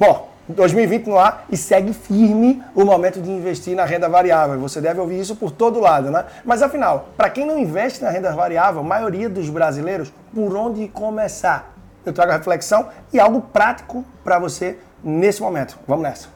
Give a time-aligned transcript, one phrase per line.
[0.00, 4.58] Bom, 2020 no ar e segue firme o momento de investir na renda variável.
[4.58, 6.24] Você deve ouvir isso por todo lado, né?
[6.42, 10.88] Mas afinal, para quem não investe na renda variável, a maioria dos brasileiros, por onde
[10.88, 11.74] começar?
[12.02, 15.78] Eu trago a reflexão e algo prático para você nesse momento.
[15.86, 16.28] Vamos nessa.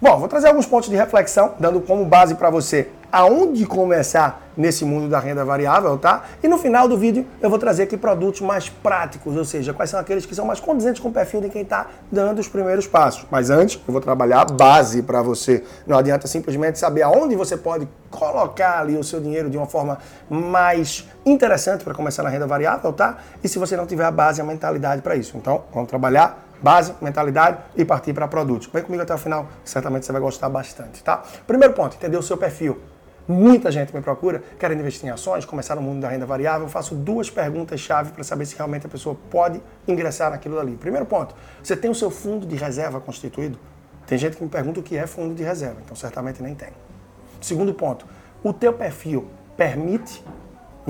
[0.00, 4.84] Bom, vou trazer alguns pontos de reflexão, dando como base para você aonde começar nesse
[4.84, 6.24] mundo da renda variável, tá?
[6.42, 9.88] E no final do vídeo eu vou trazer aqui produtos mais práticos, ou seja, quais
[9.88, 12.86] são aqueles que são mais condizentes com o perfil de quem está dando os primeiros
[12.86, 13.24] passos.
[13.30, 15.62] Mas antes, eu vou trabalhar a base para você.
[15.86, 19.98] Não adianta simplesmente saber aonde você pode colocar ali o seu dinheiro de uma forma
[20.28, 23.18] mais interessante para começar na renda variável, tá?
[23.44, 25.36] E se você não tiver a base a mentalidade para isso.
[25.36, 28.68] Então, vamos trabalhar base, mentalidade e partir para produtos.
[28.72, 31.22] Vem comigo até o final, certamente você vai gostar bastante, tá?
[31.46, 32.76] Primeiro ponto, entender o seu perfil.
[33.28, 36.62] Muita gente me procura, querendo investir em ações, começar no mundo da renda variável.
[36.62, 40.76] Eu faço duas perguntas-chave para saber se realmente a pessoa pode ingressar naquilo ali.
[40.76, 43.58] Primeiro ponto, você tem o seu fundo de reserva constituído?
[44.06, 46.70] Tem gente que me pergunta o que é fundo de reserva, então certamente nem tem.
[47.38, 48.06] Segundo ponto,
[48.42, 50.24] o teu perfil permite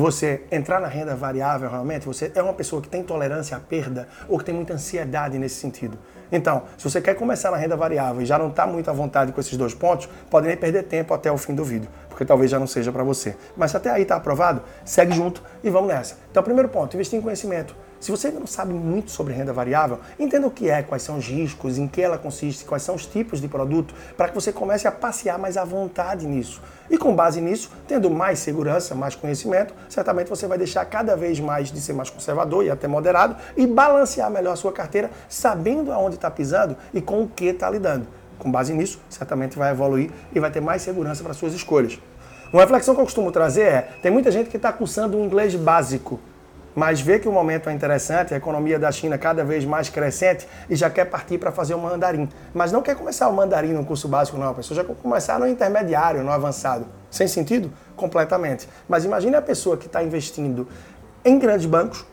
[0.00, 4.06] você entrar na renda variável realmente, você é uma pessoa que tem tolerância à perda
[4.28, 5.98] ou que tem muita ansiedade nesse sentido.
[6.30, 9.32] Então, se você quer começar na renda variável e já não está muito à vontade
[9.32, 12.50] com esses dois pontos, pode nem perder tempo até o fim do vídeo, porque talvez
[12.50, 13.34] já não seja para você.
[13.56, 16.16] Mas se até aí está aprovado, segue junto e vamos nessa.
[16.30, 17.74] Então, primeiro ponto, investir em conhecimento.
[18.00, 21.18] Se você ainda não sabe muito sobre renda variável, entenda o que é, quais são
[21.18, 24.52] os riscos, em que ela consiste, quais são os tipos de produto, para que você
[24.52, 26.62] comece a passear mais à vontade nisso.
[26.88, 31.40] E com base nisso, tendo mais segurança, mais conhecimento, certamente você vai deixar cada vez
[31.40, 35.92] mais de ser mais conservador e até moderado e balancear melhor a sua carteira, sabendo
[35.92, 38.06] aonde está pisando e com o que está lidando.
[38.38, 41.98] Com base nisso, certamente vai evoluir e vai ter mais segurança para suas escolhas.
[42.52, 45.56] Uma reflexão que eu costumo trazer é: tem muita gente que está cursando um inglês
[45.56, 46.20] básico
[46.78, 50.46] mas vê que o momento é interessante, a economia da China cada vez mais crescente
[50.70, 52.28] e já quer partir para fazer o mandarim.
[52.54, 54.50] Mas não quer começar o mandarim no curso básico, não.
[54.50, 56.86] A pessoa já quer começar no intermediário, no avançado.
[57.10, 57.72] Sem sentido?
[57.96, 58.68] Completamente.
[58.88, 60.68] Mas imagine a pessoa que está investindo
[61.24, 62.06] em grandes bancos,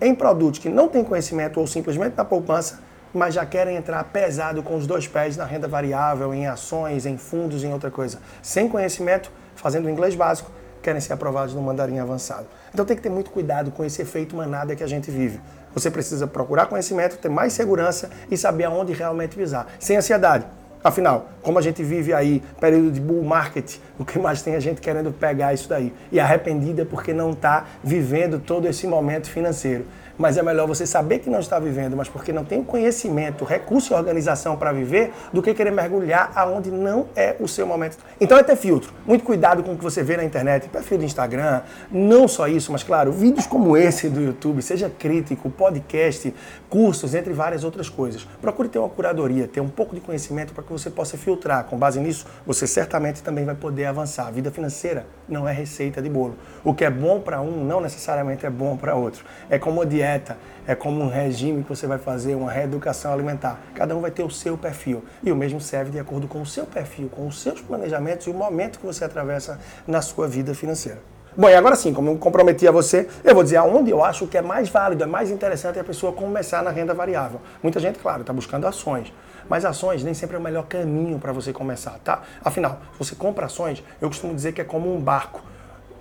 [0.00, 2.80] em produtos que não tem conhecimento ou simplesmente na poupança,
[3.12, 7.18] mas já querem entrar pesado com os dois pés na renda variável, em ações, em
[7.18, 8.18] fundos, em outra coisa.
[8.40, 10.50] Sem conhecimento, fazendo inglês básico,
[10.86, 12.46] querem ser aprovados no mandarim avançado.
[12.72, 15.40] Então tem que ter muito cuidado com esse efeito manada que a gente vive.
[15.74, 20.46] Você precisa procurar conhecimento, ter mais segurança e saber aonde realmente visar, sem ansiedade.
[20.84, 24.60] Afinal, como a gente vive aí período de bull market, o que mais tem a
[24.60, 29.84] gente querendo pegar isso daí e arrependida porque não está vivendo todo esse momento financeiro
[30.18, 33.92] mas é melhor você saber que não está vivendo, mas porque não tem conhecimento, recurso
[33.92, 37.98] e organização para viver, do que querer mergulhar aonde não é o seu momento.
[38.20, 38.92] Então é ter filtro.
[39.06, 42.72] Muito cuidado com o que você vê na internet, perfil do Instagram, não só isso,
[42.72, 46.34] mas claro, vídeos como esse do YouTube, seja crítico, podcast,
[46.68, 48.26] cursos, entre várias outras coisas.
[48.40, 51.64] Procure ter uma curadoria, ter um pouco de conhecimento para que você possa filtrar.
[51.64, 54.26] Com base nisso, você certamente também vai poder avançar.
[54.26, 56.36] A vida financeira não é receita de bolo.
[56.64, 59.24] O que é bom para um não necessariamente é bom para outro.
[59.50, 63.58] É como dieta dieta, é como um regime que você vai fazer, uma reeducação alimentar.
[63.74, 65.04] Cada um vai ter o seu perfil.
[65.22, 68.30] E o mesmo serve de acordo com o seu perfil, com os seus planejamentos e
[68.30, 70.98] o momento que você atravessa na sua vida financeira.
[71.36, 74.26] Bom, e agora sim, como eu comprometi a você, eu vou dizer aonde eu acho
[74.26, 77.40] que é mais válido, é mais interessante a pessoa começar na renda variável.
[77.62, 79.12] Muita gente, claro, está buscando ações.
[79.48, 82.22] Mas ações nem sempre é o melhor caminho para você começar, tá?
[82.42, 85.42] Afinal, você compra ações, eu costumo dizer que é como um barco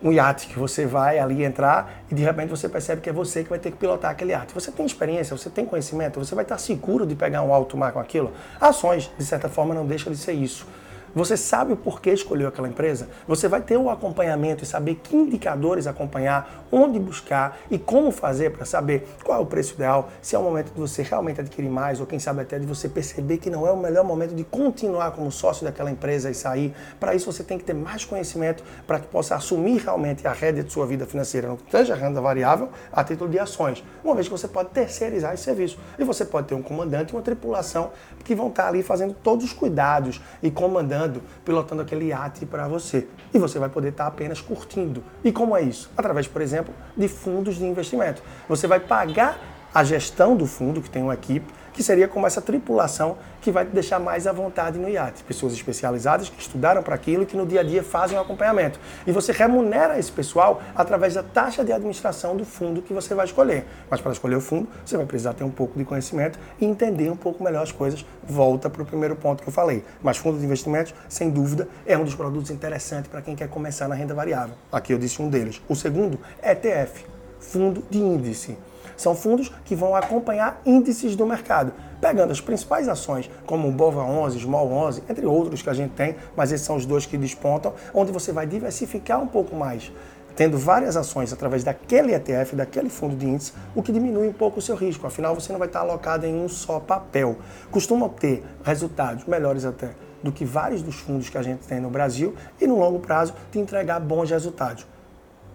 [0.03, 3.43] um iate que você vai ali entrar e de repente você percebe que é você
[3.43, 4.53] que vai ter que pilotar aquele iate.
[4.53, 7.91] Você tem experiência, você tem conhecimento, você vai estar seguro de pegar um alto mar
[7.91, 8.31] com aquilo.
[8.59, 10.65] Ações, de certa forma, não deixa de ser isso.
[11.15, 13.07] Você sabe o porquê escolheu aquela empresa?
[13.25, 18.51] Você vai ter o acompanhamento e saber que indicadores acompanhar, onde buscar e como fazer
[18.51, 21.69] para saber qual é o preço ideal, se é o momento de você realmente adquirir
[21.69, 24.43] mais ou quem sabe até de você perceber que não é o melhor momento de
[24.43, 26.75] continuar como sócio daquela empresa e sair.
[26.99, 30.65] Para isso você tem que ter mais conhecimento para que possa assumir realmente a rédea
[30.65, 34.33] de sua vida financeira, não seja renda variável a título de ações, uma vez que
[34.33, 35.79] você pode terceirizar esse serviço.
[35.97, 37.91] E você pode ter um comandante e uma tripulação
[38.25, 41.04] que vão estar ali fazendo todos os cuidados e comandando
[41.43, 43.07] pilotando aquele iate para você.
[43.33, 45.03] E você vai poder estar tá apenas curtindo.
[45.23, 45.89] E como é isso?
[45.97, 48.21] Através, por exemplo, de fundos de investimento.
[48.47, 52.41] Você vai pagar a gestão do fundo, que tem uma equipe, que seria como essa
[52.41, 55.21] tripulação que vai te deixar mais à vontade no iate.
[55.25, 58.79] Pessoas especializadas que estudaram para aquilo e que no dia a dia fazem o acompanhamento.
[59.05, 63.25] E você remunera esse pessoal através da taxa de administração do fundo que você vai
[63.25, 63.65] escolher.
[63.89, 67.11] Mas para escolher o fundo, você vai precisar ter um pouco de conhecimento e entender
[67.11, 68.05] um pouco melhor as coisas.
[68.23, 69.83] Volta para o primeiro ponto que eu falei.
[70.01, 73.89] Mas fundo de investimentos, sem dúvida, é um dos produtos interessantes para quem quer começar
[73.89, 74.55] na renda variável.
[74.71, 75.61] Aqui eu disse um deles.
[75.67, 77.03] O segundo, ETF
[77.45, 78.57] fundo de índice.
[78.97, 84.01] São fundos que vão acompanhar índices do mercado, pegando as principais ações, como o BOVA
[84.01, 87.17] 11, Small 11, entre outros que a gente tem, mas esses são os dois que
[87.17, 89.91] despontam, onde você vai diversificar um pouco mais
[90.35, 94.59] tendo várias ações através daquele ETF, daquele fundo de índice, o que diminui um pouco
[94.59, 95.07] o seu risco.
[95.07, 97.37] Afinal, você não vai estar alocado em um só papel.
[97.71, 99.91] Costumam ter resultados melhores até
[100.21, 103.33] do que vários dos fundos que a gente tem no Brasil e no longo prazo
[103.51, 104.85] te entregar bons resultados.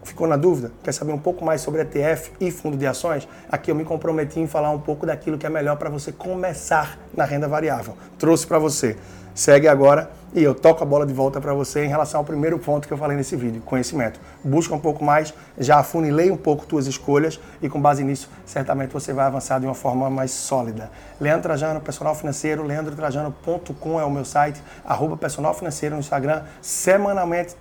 [0.03, 0.73] Ficou na dúvida?
[0.83, 3.29] Quer saber um pouco mais sobre ETF e fundo de ações?
[3.51, 6.99] Aqui eu me comprometi em falar um pouco daquilo que é melhor para você começar
[7.15, 7.95] na renda variável.
[8.19, 8.97] Trouxe para você.
[9.35, 12.59] Segue agora e eu toco a bola de volta para você em relação ao primeiro
[12.59, 14.21] ponto que eu falei nesse vídeo, conhecimento.
[14.45, 18.93] Busca um pouco mais, já afunilei um pouco tuas escolhas e com base nisso, certamente
[18.93, 20.91] você vai avançar de uma forma mais sólida.
[21.21, 27.57] Leandro Trajano, personal financeiro, leandrotrajano.com é o meu site, arroba personal financeiro no Instagram, semanalmente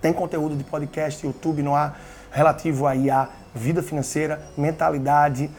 [0.00, 2.00] tem conteúdo de podcast, YouTube no ar,
[2.30, 5.50] relativo à vida financeira, mentalidade,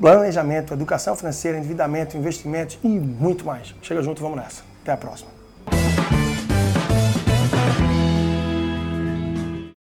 [0.00, 3.74] planejamento, educação financeira, endividamento, investimentos e muito mais.
[3.82, 4.62] Chega junto, vamos nessa.
[4.82, 5.35] Até a próxima.